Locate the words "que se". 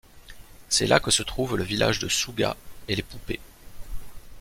0.99-1.21